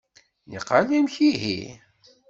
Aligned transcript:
Niqal 0.49 0.87
amek 0.97 1.15
ihi? 1.29 1.57